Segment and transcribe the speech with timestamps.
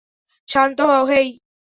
[0.49, 1.27] শান্ত হও, হেই।